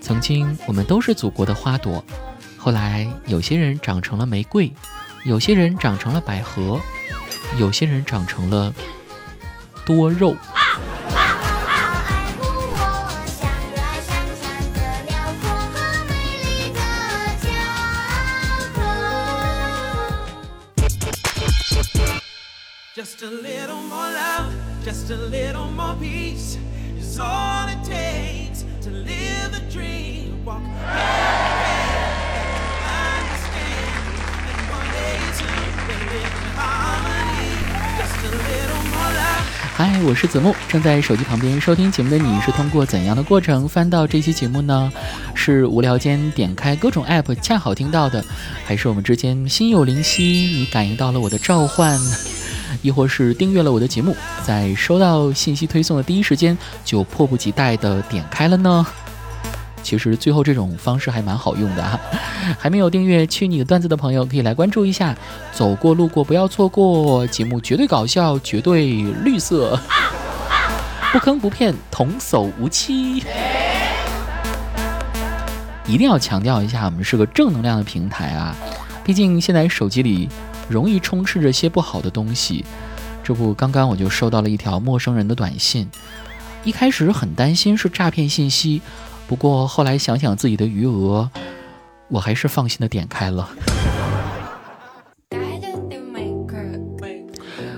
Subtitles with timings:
[0.00, 2.02] 曾经我们都是祖国的花朵，
[2.56, 4.72] 后来有些人长成了玫瑰，
[5.24, 6.80] 有些人长成了百合，
[7.58, 8.72] 有些人长成了
[9.84, 10.34] 多肉。
[22.96, 24.52] Just a little more love,
[24.84, 26.56] just a little more peace
[39.74, 44.92] 嗨，我是子木，正在手机旁边收听节目的你是通过怎样的过程翻到这期节目呢？
[45.34, 48.24] 是无聊间点开各种 app 恰好听到的，
[48.64, 51.98] 还是我们之间心有灵犀，你感应到了我的召唤？
[52.82, 58.86] 亦或是订阅了我的节目，在收到信息推送的第一时间就迫不及待的点开了呢？
[59.82, 61.98] 其实最后这种方式还蛮好用的哈。
[62.58, 65.16] 还没有订阅去你的段子的朋友，可以来关注一下。
[65.52, 68.90] 走过路过不要错过，节目绝对搞笑，绝对
[69.24, 69.78] 绿色，
[71.12, 73.22] 不坑不骗，童叟无欺。
[75.86, 78.54] 一定要强调一下，我们是个正能量的平台啊！
[79.04, 80.28] 毕竟现在手机里。
[80.68, 82.64] 容易充斥着些不好的东西，
[83.24, 85.88] 这不，刚刚我就收到了一条陌生人的短信。
[86.64, 88.82] 一开始很担心是诈骗信息，
[89.26, 91.30] 不过后来想想自己的余额，
[92.08, 93.48] 我还是放心的点开了。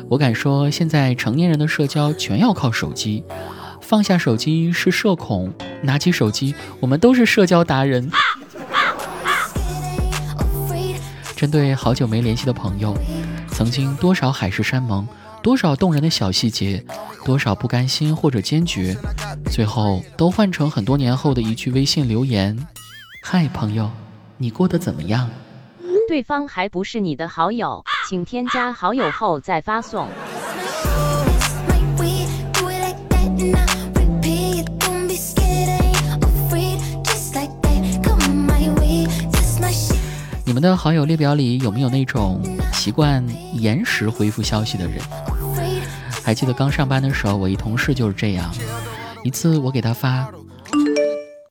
[0.08, 3.22] 我敢说，现在成年人的社交全要靠手机，
[3.80, 5.52] 放下手机是社恐，
[5.82, 8.10] 拿起手机，我们都是社交达人。
[11.40, 12.94] 针对好久没联系的朋友，
[13.48, 15.08] 曾经多少海誓山盟，
[15.42, 16.84] 多少动人的小细节，
[17.24, 18.94] 多少不甘心或者坚决，
[19.50, 22.54] 最后都换成很多年后的一句微信留言
[23.24, 23.90] ：“嗨，朋友，
[24.36, 25.30] 你过得怎么样？”
[26.06, 30.08] 对方还不是你的好友，请添加好友后再发送。
[40.60, 42.38] 们的好友列表里有没有那种
[42.74, 45.00] 习惯延时回复消息的人？
[46.22, 48.52] 还记得刚上班的时候，我一同事就是这样。
[49.24, 50.30] 一次我给他发：“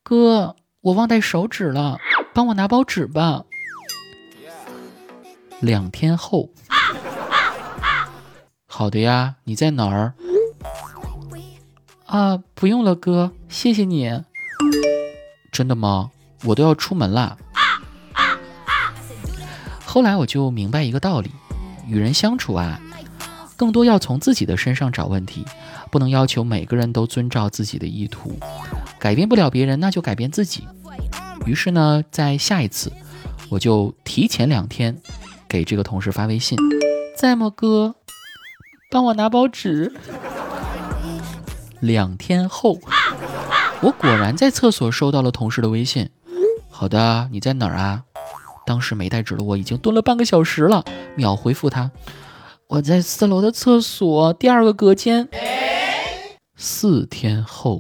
[0.06, 1.98] 哥，我忘带手纸了，
[2.36, 3.46] 帮我拿包纸吧。”
[5.60, 6.52] 两天后，
[8.68, 10.14] 好的呀，你在哪儿？
[12.06, 14.22] 啊，不用了，哥，谢谢你。
[15.52, 16.12] 真的吗？
[16.44, 17.36] 我都要出门啦。
[20.00, 21.30] 后来我就明白一个道理，
[21.86, 22.80] 与人相处啊，
[23.58, 25.44] 更多要从自己的身上找问题，
[25.92, 28.32] 不能要求每个人都遵照自己的意图，
[28.98, 30.66] 改变不了别人，那就改变自己。
[31.46, 32.94] 于是呢，在下一次，
[33.50, 34.98] 我就提前两天
[35.50, 36.58] 给这个同事发微信，
[37.18, 37.96] 在吗，哥？
[38.90, 39.94] 帮我拿包纸。
[41.82, 42.80] 两天后，
[43.82, 46.10] 我果然在厕所收到了同事的微信。
[46.70, 48.06] 好的，你在哪儿啊？
[48.70, 50.86] 当时没带纸的我已经蹲了半个小时了，
[51.16, 51.90] 秒回复他
[52.70, 55.28] ：“我在四楼的厕所第二个隔间。”
[56.56, 57.80] 四天后，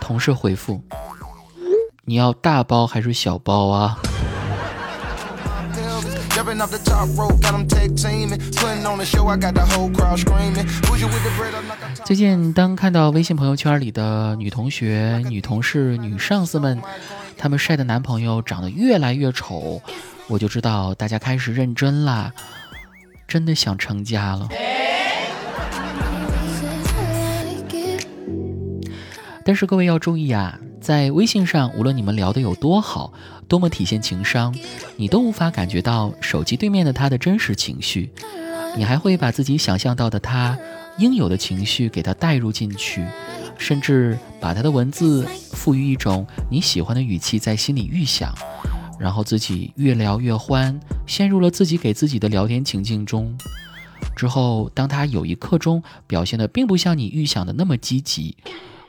[0.00, 0.82] 同事回复
[2.06, 4.02] ：“你要大包还是小包啊？”
[12.04, 16.80] 最近，当看到微信朋友圈里的女同学、女同事、女上司们。
[17.36, 19.82] 她们晒的男朋友长得越来越丑，
[20.28, 22.32] 我就知道大家开始认真啦，
[23.26, 24.48] 真的想成家了。
[29.44, 33.12] 但是各位要注意啊，在微信上，无论你们聊得有多好，
[33.48, 34.54] 多么体现情商，
[34.94, 38.08] 你都无法感觉到手机对面的他的真实情绪，
[38.76, 40.56] 你还会把自己想象到的他
[40.98, 43.04] 应有的情绪给他带入进去。
[43.58, 48.32] 甚至把他的文字赋予一种你喜欢的语气，在心里预想，
[48.96, 53.36] 然后自己越聊越欢，陷入了自己给自己的聊天情境中。
[54.14, 58.36] 之后，当他有一刻钟表现的并不像你预想的那么积极，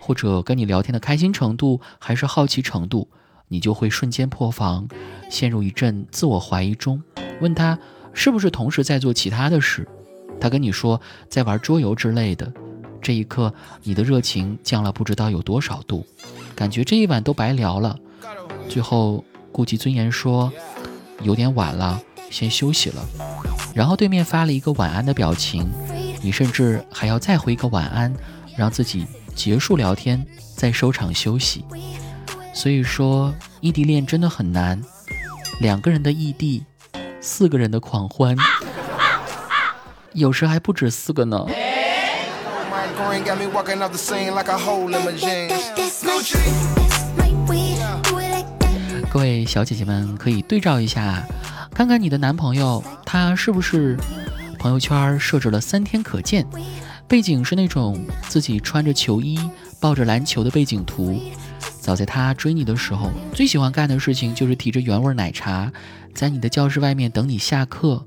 [0.07, 3.09] 或者跟你聊天的开心程度还是好奇程度，
[3.49, 4.87] 你就会瞬间破防，
[5.29, 7.03] 陷入一阵自我怀疑中，
[7.41, 7.77] 问他
[8.13, 9.85] 是不是同时在做其他的事。
[10.39, 12.49] 他跟你说在玩桌游之类的。
[13.01, 16.05] 这一刻，你的热情降了不知道有多少度，
[16.55, 17.99] 感觉这一晚都白聊了。
[18.69, 20.49] 最后顾及尊严说
[21.21, 23.05] ：“有点晚了，先休息了。”
[23.75, 25.67] 然后对面发了一个晚安的表情，
[26.23, 28.13] 你甚至还要再回一个晚安，
[28.55, 29.05] 让自己
[29.37, 30.25] 结束聊天，
[30.55, 31.63] 再收场休息。
[32.53, 34.81] 所以说，异地恋真的很难。
[35.61, 36.65] 两个人的异地，
[37.21, 38.35] 四个人的狂欢，
[40.13, 41.45] 有时还不止四个呢。
[49.09, 51.23] 各位小姐姐们，可以对照一下，
[51.73, 53.97] 看看你的男朋友他是不是
[54.57, 56.45] 朋友圈设置了三天可见，
[57.07, 59.39] 背景是那种自己穿着球衣
[59.79, 61.19] 抱着篮球的背景图。
[61.79, 65.71] 早在他追你的时候，最喜欢干的事情就是提着原味奶茶，
[66.13, 68.05] 在你的教室外面等你下课。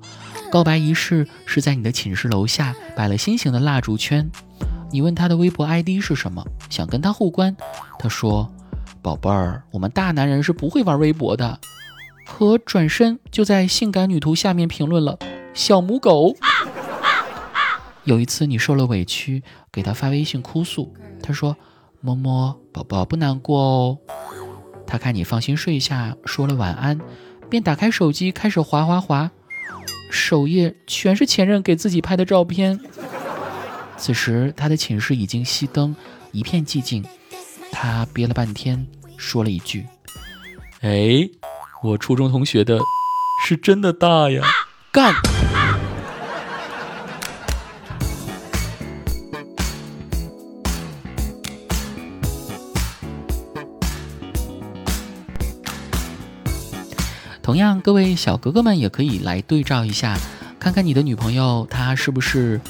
[0.50, 4.30] 告白仪式是在你的寝室楼下摆了心形的蜡烛圈。
[4.90, 7.56] 你问他的微博 ID 是什么，想跟他互关，
[7.98, 8.52] 他说。
[9.02, 11.58] 宝贝儿，我们大男人是不会玩微博的。
[12.26, 15.18] 可转身就在性感女图下面评论了
[15.54, 16.36] “小母狗”。
[18.04, 21.56] 有一次你受了委屈，给他发微信哭诉，他说
[22.00, 23.98] ：“摸摸宝宝不难过哦。”
[24.86, 26.98] 他看你放心睡下，说了晚安，
[27.48, 29.30] 便打开手机开始滑滑滑，
[30.10, 32.80] 首页全是前任给自己拍的照片。
[33.96, 35.94] 此时他的寝室已经熄灯，
[36.32, 37.04] 一片寂静。
[37.70, 38.86] 他憋了半天，
[39.16, 39.86] 说了一句
[40.80, 41.28] ：“哎，
[41.82, 42.80] 我初中同学的，
[43.46, 44.42] 是真的大呀，
[44.90, 45.14] 干！”
[57.50, 60.16] 同样，各位小哥哥们也可以来对照一下，
[60.60, 62.60] 看看你的女朋友她是不是。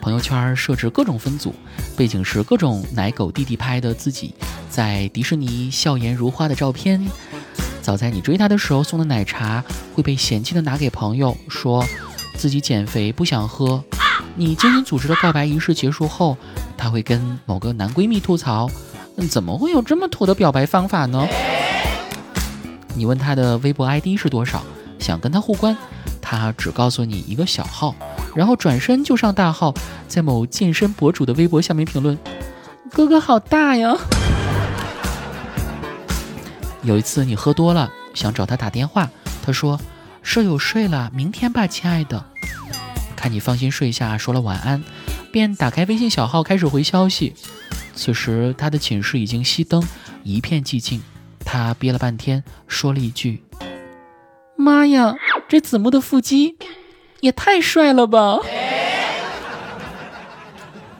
[0.00, 1.52] 朋友圈设置各种分组，
[1.96, 4.32] 背景是各种奶狗弟弟拍的自己
[4.70, 7.04] 在迪士尼笑颜如花的照片。
[7.82, 11.84] 早在你追她的时候送的奶茶会被嫌弃的拿给朋友，说
[12.36, 13.82] 自己减肥不想喝。
[14.36, 16.36] 你精心组织的告白仪式结束后，
[16.76, 18.70] 他会跟某个男闺蜜吐槽：
[19.28, 21.26] 怎么会有这么土的表白方法呢？
[22.98, 24.60] 你问他的微博 ID 是多少，
[24.98, 25.76] 想跟他互关，
[26.20, 27.94] 他只告诉你一个小号。
[28.34, 29.72] 然后转身就上大号，
[30.08, 32.18] 在某健身博主的微博下面评论
[32.90, 33.96] ：“哥哥好大呀！”
[36.82, 39.08] 有一次你喝多了，想找他打电话，
[39.44, 39.80] 他说
[40.22, 42.24] ：“舍友睡了，明天吧，亲爱的。”
[43.14, 44.82] 看你放心睡下，说了晚安，
[45.32, 47.34] 便打开微信小号开始回消息。
[47.94, 49.82] 此时他的寝室已经熄灯，
[50.24, 51.00] 一片寂静。
[51.50, 53.42] 他憋了半天，说了一句
[54.54, 55.14] ：“妈呀，
[55.48, 56.58] 这子木的腹肌！”
[57.20, 58.36] 也太帅了吧！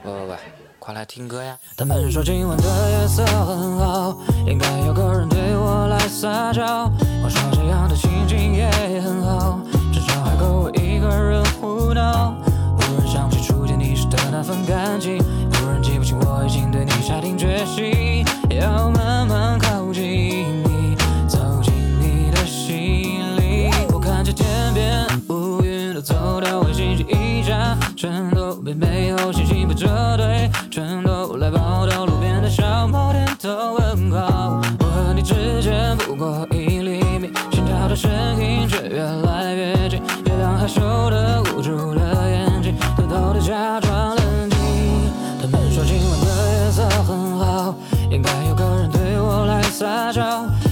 [0.03, 0.35] 喂喂喂，
[0.79, 1.55] 快来听歌呀！
[1.77, 6.91] 他们说今晚的夜色很好，应该有个人对我来撒娇。
[7.23, 8.67] 我说这样的心情也
[9.01, 9.58] 很好，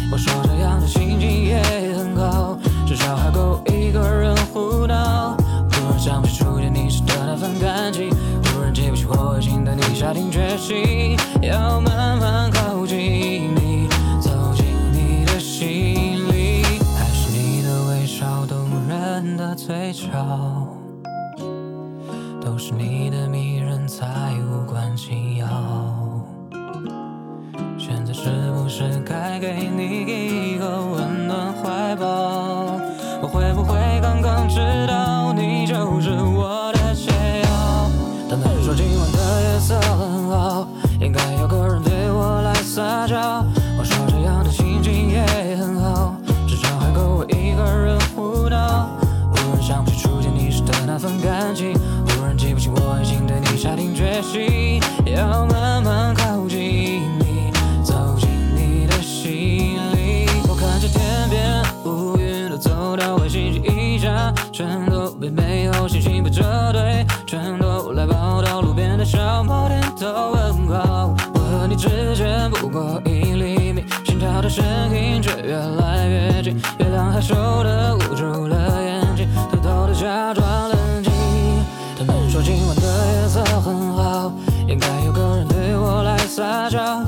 [0.10, 1.62] 我说这样的心情也
[1.96, 5.36] 很好，至少还够一个人胡闹。
[5.72, 6.90] 忽然想起初见你。
[6.90, 13.90] 时的那份感情，忽然记不起我已经对你下定决心，要慢慢靠近你，
[14.22, 16.64] 走进你的心里。
[16.98, 20.08] 还是你的微笑动人的嘴角，
[22.42, 25.26] 都是你的迷人才无关紧
[29.54, 30.37] 给你。
[62.96, 71.13] 到外星期一下，全都被美好心情被折对，全都来报道路边的小猫点头问好。
[71.34, 74.63] 我和你之间不过一厘米，心跳的声
[74.96, 76.56] 音却越来越近。
[76.79, 81.12] 月亮害羞的捂住了眼睛，偷偷的假装冷静。
[81.98, 84.32] 他们说今晚的夜色很好，
[84.67, 87.03] 应该有个人对我来撒娇。